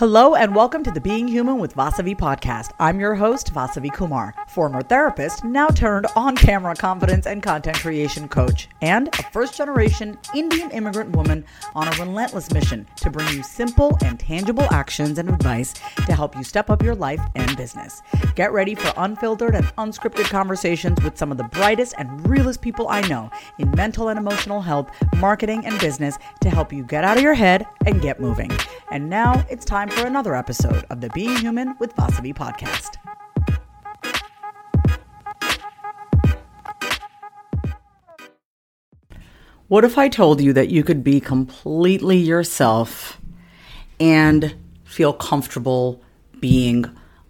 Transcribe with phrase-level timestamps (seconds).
[0.00, 2.72] Hello and welcome to the Being Human with Vasavi podcast.
[2.78, 8.26] I'm your host, Vasavi Kumar, former therapist, now turned on camera confidence and content creation
[8.26, 13.42] coach, and a first generation Indian immigrant woman on a relentless mission to bring you
[13.42, 15.74] simple and tangible actions and advice
[16.06, 18.00] to help you step up your life and business.
[18.36, 22.88] Get ready for unfiltered and unscripted conversations with some of the brightest and realest people
[22.88, 27.18] I know in mental and emotional health, marketing, and business to help you get out
[27.18, 28.50] of your head and get moving.
[28.90, 32.96] And now it's time for another episode of the Being Human with Vasavi podcast.
[39.68, 43.20] What if I told you that you could be completely yourself
[44.00, 46.02] and feel comfortable
[46.40, 46.84] being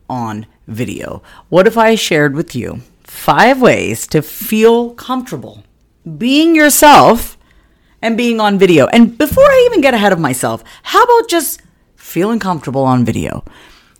[0.08, 1.22] on video?
[1.50, 5.64] What if I shared with you five ways to feel comfortable
[6.16, 7.36] being yourself
[8.02, 8.86] and being on video?
[8.86, 11.60] And before I even get ahead of myself, how about just
[12.10, 13.44] feeling comfortable on video.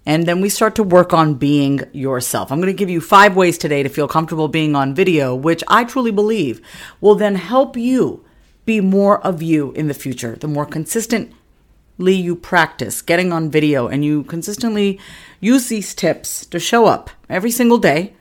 [0.05, 2.51] And then we start to work on being yourself.
[2.51, 5.62] I'm going to give you five ways today to feel comfortable being on video, which
[5.69, 6.61] I truly believe
[7.01, 8.25] will then help you
[8.65, 10.34] be more of you in the future.
[10.34, 11.34] The more consistently
[12.15, 14.99] you practice getting on video and you consistently
[15.38, 18.15] use these tips to show up every single day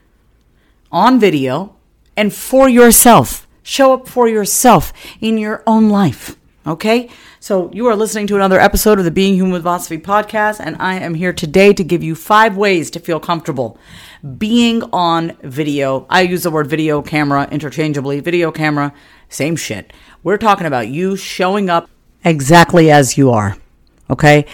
[0.92, 1.74] on video
[2.16, 3.48] and for yourself.
[3.62, 6.36] Show up for yourself in your own life.
[6.66, 7.08] Okay?
[7.38, 10.76] So, you are listening to another episode of the Being Human with Vasavi podcast, and
[10.78, 13.78] I am here today to give you five ways to feel comfortable
[14.38, 16.06] being on video.
[16.10, 18.20] I use the word video camera interchangeably.
[18.20, 18.92] Video camera,
[19.28, 19.92] same shit.
[20.22, 21.88] We're talking about you showing up
[22.24, 23.56] exactly as you are.
[24.10, 24.46] Okay?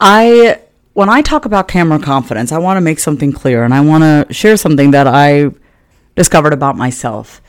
[0.00, 0.60] I
[0.92, 4.02] when I talk about camera confidence, I want to make something clear and I want
[4.02, 5.50] to share something that I
[6.16, 7.40] discovered about myself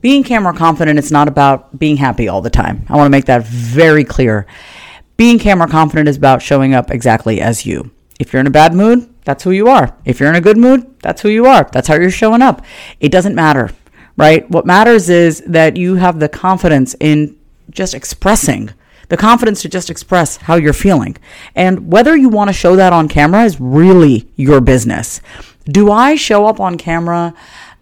[0.00, 2.84] being camera confident it's not about being happy all the time.
[2.88, 4.46] I want to make that very clear.
[5.16, 7.90] Being camera confident is about showing up exactly as you.
[8.20, 9.96] If you're in a bad mood, that's who you are.
[10.04, 11.68] If you're in a good mood, that's who you are.
[11.72, 12.64] That's how you're showing up.
[13.00, 13.70] It doesn't matter,
[14.16, 14.48] right?
[14.50, 17.36] What matters is that you have the confidence in
[17.70, 18.70] just expressing
[19.08, 21.16] the confidence to just express how you're feeling.
[21.54, 25.20] And whether you want to show that on camera is really your business.
[25.64, 27.34] Do I show up on camera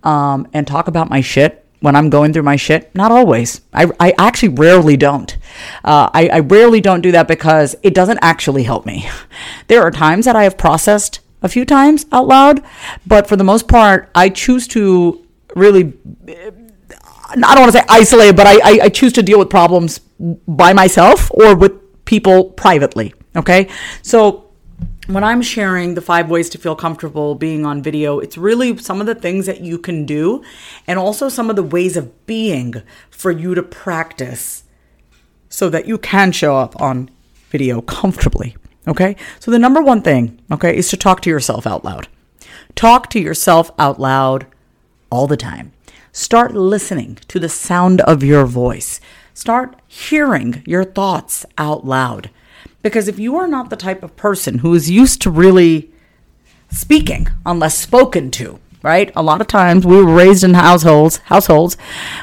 [0.03, 1.66] um, and talk about my shit?
[1.81, 2.94] When I'm going through my shit?
[2.94, 3.60] Not always.
[3.72, 5.37] I, I actually rarely don't.
[5.84, 9.09] Uh, I, I rarely don't do that because it doesn't actually help me.
[9.69, 12.62] There are times that I have processed a few times out loud,
[13.04, 15.26] but for the most part, I choose to
[15.56, 15.92] really.
[17.28, 19.98] I don't want to say isolate, but I, I, I choose to deal with problems
[20.47, 21.72] by myself or with
[22.04, 23.12] people privately.
[23.34, 23.69] Okay.
[24.03, 24.46] So
[25.06, 29.00] when I'm sharing the five ways to feel comfortable being on video, it's really some
[29.00, 30.43] of the things that you can do
[30.87, 34.65] and also some of the ways of being for you to practice
[35.49, 37.11] so that you can show up on
[37.50, 38.56] video comfortably.
[38.89, 39.17] Okay.
[39.41, 42.09] So the number one thing, okay, is to talk to yourself out loud.
[42.75, 44.47] Talk to yourself out loud
[45.11, 45.73] all the time.
[46.12, 49.00] Start listening to the sound of your voice.
[49.34, 52.31] Start hearing your thoughts out loud.
[52.87, 55.91] Because if you are not the type of person who is used to really
[56.71, 59.11] speaking unless spoken to, right?
[59.17, 61.77] A lot of times we were raised in households households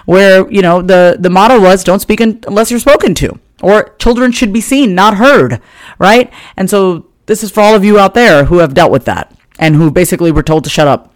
[0.05, 4.31] where, you know, the the motto was don't speak unless you're spoken to or children
[4.31, 5.59] should be seen, not heard,
[5.99, 6.31] right?
[6.55, 9.35] And so this is for all of you out there who have dealt with that
[9.59, 11.13] and who basically were told to shut up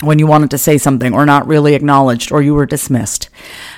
[0.00, 3.30] when you wanted to say something or not really acknowledged or you were dismissed.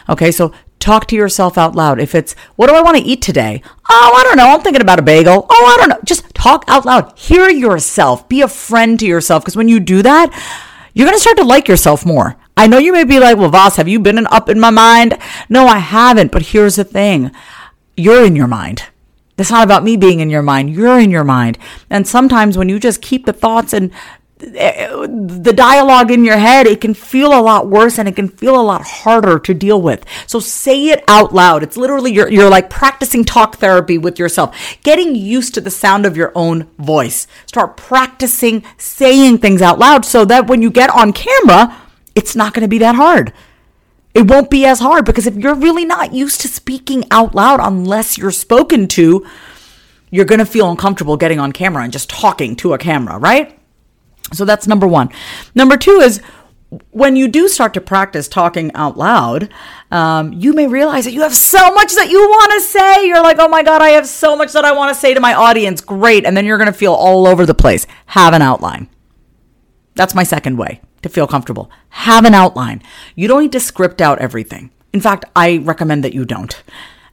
[0.09, 0.51] Okay, so
[0.85, 1.99] Talk to yourself out loud.
[1.99, 3.63] If it's, what do I want to eat today?
[3.89, 4.51] Oh, I don't know.
[4.51, 5.47] I'm thinking about a bagel.
[5.49, 5.99] Oh, I don't know.
[6.05, 7.19] Just talk out loud.
[7.19, 8.29] Hear yourself.
[8.29, 9.43] Be a friend to yourself.
[9.43, 10.29] Because when you do that,
[10.93, 12.37] you're going to start to like yourself more.
[12.55, 14.69] I know you may be like, well, Voss, have you been in, up in my
[14.69, 15.17] mind?
[15.49, 16.33] No, I haven't.
[16.33, 17.31] But here's the thing
[17.97, 18.83] you're in your mind.
[19.39, 20.75] It's not about me being in your mind.
[20.75, 21.57] You're in your mind.
[21.89, 23.91] And sometimes when you just keep the thoughts and
[24.39, 28.61] the dialogue in your head, it can feel a lot worse and it can feel
[28.61, 30.05] a lot harder to deal with.
[30.27, 31.63] So say it out loud.
[31.63, 36.05] It's literally you're, you're like practicing talk therapy with yourself, getting used to the sound
[36.05, 37.27] of your own voice.
[37.47, 41.81] Start practicing saying things out loud so that when you get on camera,
[42.15, 43.33] it's not going to be that hard.
[44.15, 47.61] It won't be as hard because if you're really not used to speaking out loud
[47.61, 49.27] unless you're spoken to,
[50.11, 53.59] you're going to feel uncomfortable getting on camera and just talking to a camera, right?
[54.33, 55.11] So that's number one.
[55.55, 56.21] Number two is
[56.91, 59.49] when you do start to practice talking out loud,
[59.91, 63.07] um, you may realize that you have so much that you want to say.
[63.07, 65.21] You're like, oh my God, I have so much that I want to say to
[65.21, 65.81] my audience.
[65.81, 66.25] Great.
[66.25, 67.87] And then you're going to feel all over the place.
[68.07, 68.89] Have an outline.
[69.95, 71.71] That's my second way to feel comfortable.
[71.91, 72.83] Have an outline.
[73.15, 74.71] You don't need to script out everything.
[74.93, 76.63] In fact, I recommend that you don't.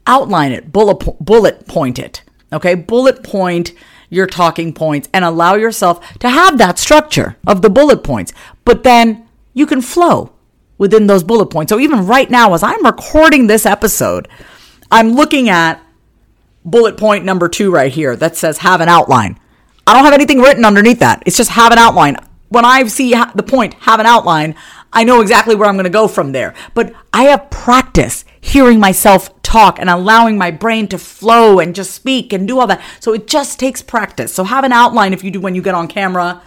[0.08, 2.24] Outline it, bullet, bullet point it.
[2.52, 3.74] Okay, bullet point
[4.12, 8.32] your talking points and allow yourself to have that structure of the bullet points.
[8.66, 10.34] But then you can flow
[10.78, 11.72] within those bullet points.
[11.72, 14.28] So even right now, as I'm recording this episode,
[14.92, 15.82] I'm looking at
[16.66, 19.40] bullet point number two right here that says have an outline.
[19.88, 21.24] I don't have anything written underneath that.
[21.26, 22.18] It's just have an outline.
[22.50, 24.56] When I see the point, have an outline,
[24.94, 26.54] I know exactly where I'm going to go from there.
[26.74, 31.92] But I have practice hearing myself talk and allowing my brain to flow and just
[31.92, 32.82] speak and do all that.
[33.00, 34.34] So it just takes practice.
[34.34, 36.42] So have an outline if you do when you get on camera.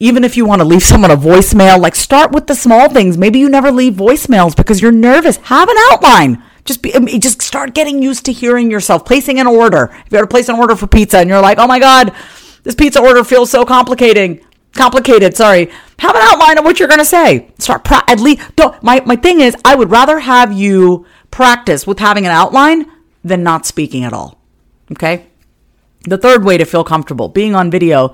[0.00, 3.16] Even if you want to leave someone a voicemail, like start with the small things.
[3.16, 5.36] Maybe you never leave voicemails because you're nervous.
[5.36, 6.42] Have an outline.
[6.64, 9.94] Just be, um, just start getting used to hearing yourself, placing an order.
[10.06, 12.14] If you to place an order for pizza and you're like, oh my God,
[12.62, 14.40] this pizza order feels so complicating
[14.74, 15.36] complicated.
[15.36, 15.70] Sorry.
[15.98, 17.50] Have an outline of what you're going to say.
[17.58, 18.54] Start pra- at least.
[18.56, 18.80] Don't.
[18.82, 22.86] My my thing is, I would rather have you practice with having an outline
[23.22, 24.40] than not speaking at all.
[24.92, 25.26] Okay.
[26.02, 28.12] The third way to feel comfortable being on video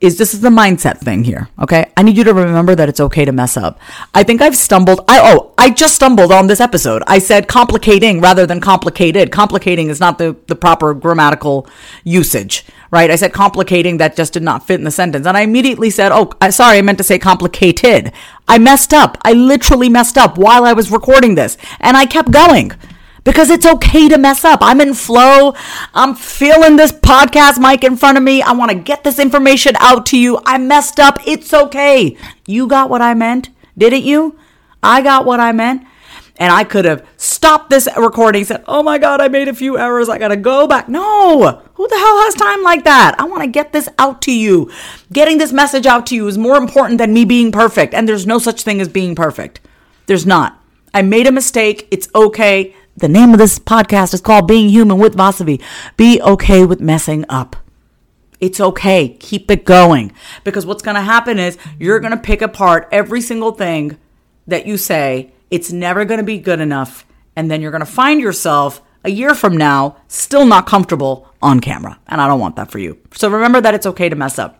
[0.00, 1.48] is this is the mindset thing here.
[1.58, 1.90] Okay.
[1.96, 3.80] I need you to remember that it's okay to mess up.
[4.14, 5.00] I think I've stumbled.
[5.08, 7.02] I, oh, I just stumbled on this episode.
[7.08, 9.32] I said complicating rather than complicated.
[9.32, 11.66] Complicating is not the, the proper grammatical
[12.04, 13.10] usage, right?
[13.10, 15.26] I said complicating that just did not fit in the sentence.
[15.26, 18.12] And I immediately said, oh, I, sorry, I meant to say complicated.
[18.46, 19.18] I messed up.
[19.22, 22.72] I literally messed up while I was recording this and I kept going
[23.28, 24.60] because it's okay to mess up.
[24.62, 25.54] I'm in flow.
[25.92, 28.40] I'm feeling this podcast mic in front of me.
[28.40, 30.40] I want to get this information out to you.
[30.46, 31.18] I messed up.
[31.26, 32.16] It's okay.
[32.46, 34.38] You got what I meant, didn't you?
[34.82, 35.86] I got what I meant.
[36.38, 39.76] And I could have stopped this recording, said, Oh my God, I made a few
[39.76, 40.08] errors.
[40.08, 40.88] I got to go back.
[40.88, 43.14] No, who the hell has time like that?
[43.18, 44.72] I want to get this out to you.
[45.12, 47.92] Getting this message out to you is more important than me being perfect.
[47.92, 49.60] And there's no such thing as being perfect.
[50.06, 50.58] There's not.
[50.94, 51.86] I made a mistake.
[51.90, 52.74] It's okay.
[52.98, 55.62] The name of this podcast is called Being Human with Vasavi.
[55.96, 57.54] Be okay with messing up.
[58.40, 59.10] It's okay.
[59.20, 60.10] Keep it going.
[60.42, 63.98] Because what's going to happen is you're going to pick apart every single thing
[64.48, 65.30] that you say.
[65.48, 67.06] It's never going to be good enough.
[67.36, 71.60] And then you're going to find yourself a year from now still not comfortable on
[71.60, 72.00] camera.
[72.08, 72.98] And I don't want that for you.
[73.14, 74.57] So remember that it's okay to mess up.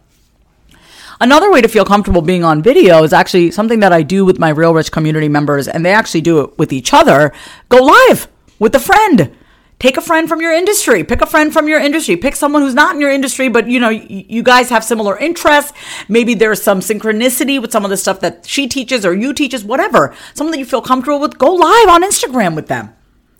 [1.20, 4.38] Another way to feel comfortable being on video is actually something that I do with
[4.38, 7.32] my Real Rich community members, and they actually do it with each other.
[7.68, 8.28] Go live
[8.60, 9.34] with a friend.
[9.80, 11.04] Take a friend from your industry.
[11.04, 12.16] Pick a friend from your industry.
[12.16, 15.72] Pick someone who's not in your industry, but you know, you guys have similar interests.
[16.08, 19.64] Maybe there's some synchronicity with some of the stuff that she teaches or you teaches,
[19.64, 20.14] whatever.
[20.34, 21.38] Someone that you feel comfortable with.
[21.38, 22.94] Go live on Instagram with them.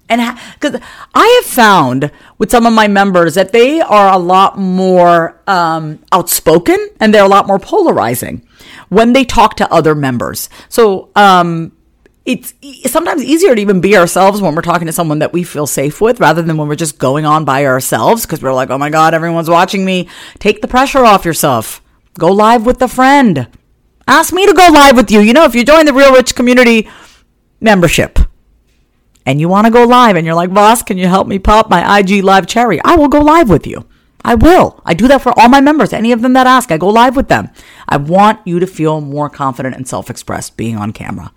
[0.09, 0.81] And because
[1.15, 5.99] I have found with some of my members that they are a lot more um,
[6.13, 8.47] outspoken and they're a lot more polarizing
[8.89, 10.49] when they talk to other members.
[10.69, 11.73] So um,
[12.25, 12.55] it's
[12.87, 16.01] sometimes easier to even be ourselves when we're talking to someone that we feel safe
[16.01, 18.91] with rather than when we're just going on by ourselves because we're like, oh my
[18.91, 20.09] God, everyone's watching me.
[20.39, 21.83] Take the pressure off yourself.
[22.19, 23.49] Go live with a friend.
[24.07, 25.21] Ask me to go live with you.
[25.21, 26.89] You know, if you join the Real Rich Community
[27.61, 28.18] membership,
[29.29, 31.69] and you want to go live and you're like, boss, can you help me pop
[31.69, 32.81] my IG live cherry?
[32.83, 33.87] I will go live with you.
[34.25, 34.81] I will.
[34.87, 35.93] I do that for all my members.
[35.93, 37.51] Any of them that ask, I go live with them.
[37.87, 41.31] I want you to feel more confident and self expressed being on camera.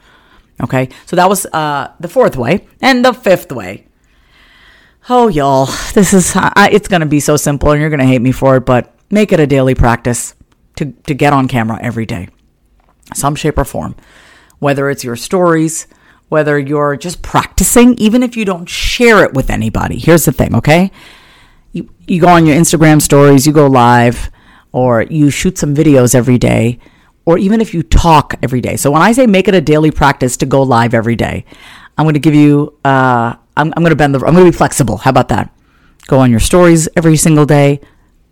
[0.64, 0.88] Okay.
[1.06, 2.66] So that was uh, the fourth way.
[2.82, 3.88] And the fifth way.
[5.10, 8.06] Oh, y'all, this is, uh, it's going to be so simple and you're going to
[8.06, 10.34] hate me for it, but make it a daily practice
[10.78, 12.30] to, to get on camera every day,
[13.14, 13.98] some shape or form.
[14.60, 15.88] Whether it's your stories,
[16.32, 20.00] whether you're just practicing, even if you don't share it with anybody.
[20.00, 20.90] Here's the thing, okay?
[21.74, 24.32] You, you go on your Instagram stories, you go live,
[24.72, 26.80] or you shoot some videos every day,
[27.26, 28.78] or even if you talk every day.
[28.78, 31.44] So when I say make it a daily practice to go live every day,
[31.98, 34.52] I'm going to give you, uh, I'm, I'm going to bend the, I'm going to
[34.52, 34.96] be flexible.
[34.96, 35.54] How about that?
[36.08, 37.82] Go on your stories every single day,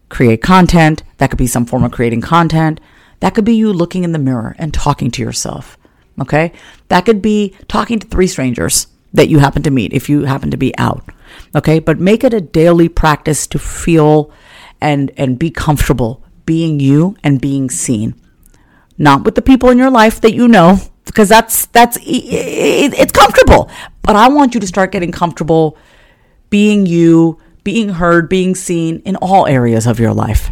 [0.07, 1.03] create content.
[1.17, 2.79] That could be some form of creating content.
[3.19, 5.77] That could be you looking in the mirror and talking to yourself.
[6.21, 6.51] Okay.
[6.89, 10.51] That could be talking to three strangers that you happen to meet if you happen
[10.51, 11.03] to be out.
[11.55, 11.79] Okay.
[11.79, 14.31] But make it a daily practice to feel
[14.81, 18.15] and, and be comfortable being you and being seen.
[18.97, 23.69] Not with the people in your life that you know, because that's, that's, it's comfortable.
[24.01, 25.77] But I want you to start getting comfortable
[26.49, 30.51] being you, being heard, being seen in all areas of your life.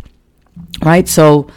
[0.84, 1.08] Right.
[1.08, 1.48] So,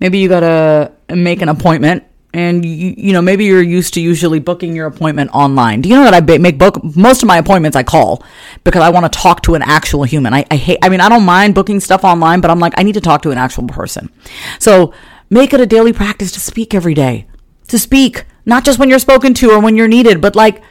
[0.00, 4.00] maybe you got to make an appointment and you, you know maybe you're used to
[4.00, 5.80] usually booking your appointment online.
[5.80, 8.22] Do you know that i make book most of my appointments i call
[8.64, 10.32] because i want to talk to an actual human.
[10.32, 12.82] I, I hate i mean i don't mind booking stuff online but i'm like i
[12.82, 14.10] need to talk to an actual person.
[14.58, 14.92] So
[15.28, 17.26] make it a daily practice to speak every day.
[17.68, 20.62] To speak not just when you're spoken to or when you're needed but like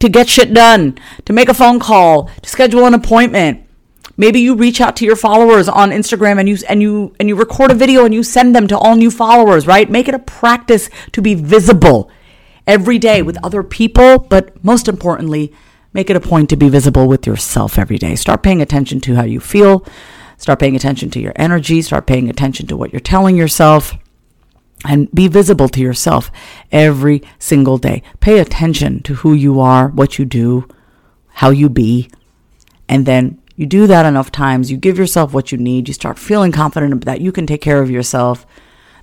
[0.00, 3.61] to get shit done to make a phone call to schedule an appointment
[4.22, 7.34] Maybe you reach out to your followers on Instagram and you and you and you
[7.34, 9.90] record a video and you send them to all new followers, right?
[9.90, 12.08] Make it a practice to be visible
[12.64, 15.52] every day with other people, but most importantly,
[15.92, 18.14] make it a point to be visible with yourself every day.
[18.14, 19.84] Start paying attention to how you feel,
[20.36, 23.92] start paying attention to your energy, start paying attention to what you're telling yourself.
[24.84, 26.30] And be visible to yourself
[26.70, 28.04] every single day.
[28.20, 30.68] Pay attention to who you are, what you do,
[31.26, 32.08] how you be,
[32.88, 36.18] and then you do that enough times, you give yourself what you need, you start
[36.18, 38.44] feeling confident that you can take care of yourself,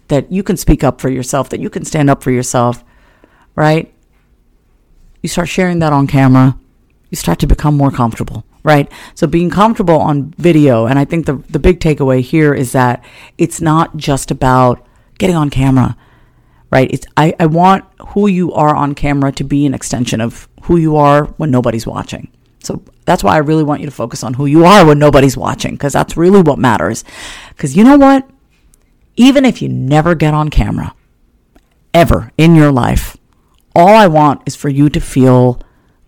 [0.10, 2.84] that you can speak up for yourself, that you can stand up for yourself,
[3.56, 3.94] right?
[5.24, 6.60] You start sharing that on camera,
[7.10, 8.92] you start to become more comfortable, right?
[9.16, 13.01] So being comfortable on video, and I think the, the big takeaway here is that
[13.38, 14.86] it's not just about
[15.20, 15.96] getting on camera,
[16.70, 16.92] right?
[16.92, 20.75] It's I, I want who you are on camera to be an extension of who
[20.75, 22.30] you are when nobody's watching.
[22.63, 25.38] So that's why I really want you to focus on who you are when nobody's
[25.38, 27.04] watching, because that's really what matters.
[27.50, 28.30] Because you know what?
[29.16, 30.94] Even if you never get on camera,
[31.94, 33.18] ever in your life,
[33.75, 35.62] all I want is for you to feel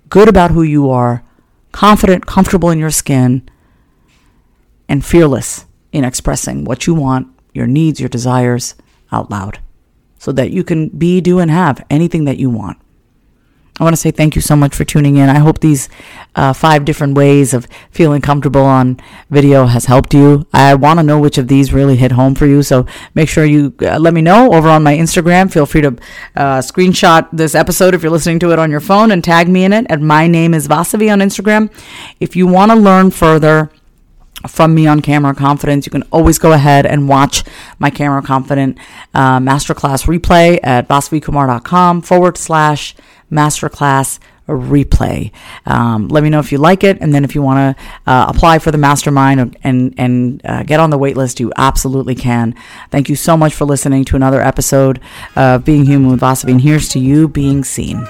[0.09, 1.23] good about who you are,
[1.71, 3.47] confident, comfortable in your skin,
[4.89, 8.75] and fearless in expressing what you want, your needs, your desires
[9.11, 9.59] out loud,
[10.19, 12.77] so that you can be, do, and have anything that you want.
[13.81, 15.27] I want to say thank you so much for tuning in.
[15.27, 15.89] I hope these
[16.35, 18.99] uh, five different ways of feeling comfortable on
[19.31, 20.45] video has helped you.
[20.53, 22.61] I want to know which of these really hit home for you.
[22.61, 22.85] So
[23.15, 25.51] make sure you uh, let me know over on my Instagram.
[25.51, 25.97] Feel free to
[26.35, 29.63] uh, screenshot this episode if you're listening to it on your phone and tag me
[29.63, 29.87] in it.
[29.89, 31.73] And my name is Vasavi on Instagram.
[32.19, 33.71] If you want to learn further,
[34.47, 37.43] from me on camera confidence you can always go ahead and watch
[37.79, 38.77] my camera confident
[39.13, 42.95] uh, masterclass replay at vasavikumar.com forward slash
[43.31, 45.31] masterclass replay.
[45.65, 48.25] Um, let me know if you like it, and then if you want to uh,
[48.27, 52.55] apply for the mastermind and and uh, get on the waitlist, you absolutely can.
[52.89, 54.99] Thank you so much for listening to another episode
[55.35, 58.07] of Being Human with Vasavi, and here's to you being seen.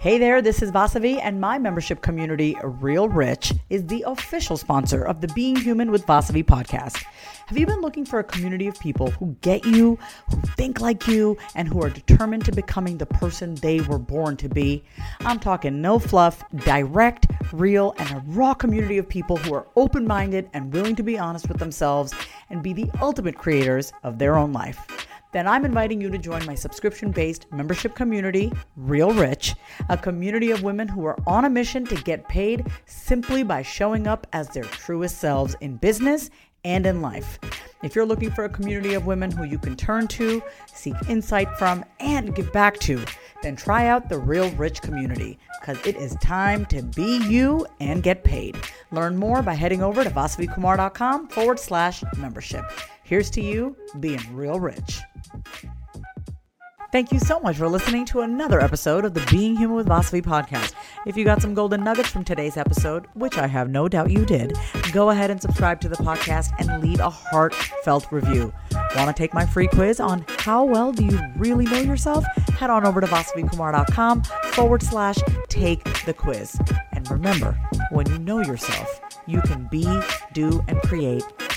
[0.00, 5.04] Hey there, this is Vasavi, and my membership community, Real Rich, is the official sponsor
[5.04, 7.04] of the Being Human with Vasavi podcast.
[7.48, 9.98] Have you been looking for a community of people who get you,
[10.30, 14.38] who think like you, and who are determined to becoming the person they were born
[14.38, 14.82] to be?
[15.20, 20.06] I'm talking no fluff, direct, real, and a raw community of people who are open
[20.06, 22.14] minded and willing to be honest with themselves
[22.48, 24.99] and be the ultimate creators of their own life
[25.32, 29.54] then I'm inviting you to join my subscription based membership community, Real Rich,
[29.88, 34.06] a community of women who are on a mission to get paid simply by showing
[34.06, 36.30] up as their truest selves in business
[36.64, 37.38] and in life.
[37.82, 41.48] If you're looking for a community of women who you can turn to, seek insight
[41.56, 43.02] from, and give back to,
[43.42, 48.02] then try out the Real Rich community because it is time to be you and
[48.02, 48.58] get paid.
[48.92, 52.64] Learn more by heading over to vasavikumar.com forward slash membership.
[53.10, 55.00] Here's to you being real rich.
[56.92, 60.22] Thank you so much for listening to another episode of the Being Human with Vasavi
[60.22, 60.74] podcast.
[61.06, 64.24] If you got some golden nuggets from today's episode, which I have no doubt you
[64.24, 64.56] did,
[64.92, 68.52] go ahead and subscribe to the podcast and leave a heartfelt review.
[68.94, 72.24] Want to take my free quiz on how well do you really know yourself?
[72.60, 76.56] Head on over to vasavikumar.com forward slash take the quiz.
[76.92, 77.58] And remember,
[77.90, 79.84] when you know yourself, you can be,
[80.32, 81.24] do, and create